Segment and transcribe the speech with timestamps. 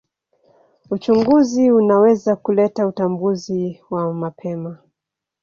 [0.91, 4.77] Uchunguzi unaweza kuleta utambuzi wa mapema.